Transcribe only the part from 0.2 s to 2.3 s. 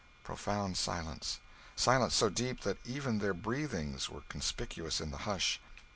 Profound silence; silence so